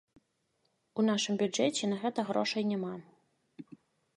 [1.01, 2.91] У нашым бюджэце на гэта грошай няма.